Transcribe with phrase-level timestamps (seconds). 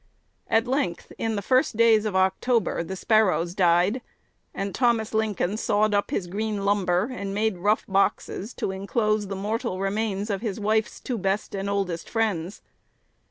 [0.47, 4.01] At length, in the first days of October, the Sparrows died;
[4.51, 9.35] and Thomas Lincoln sawed up his green lumber, and made rough boxes to enclose the
[9.35, 12.63] mortal remains of his wife's two best and oldest friends.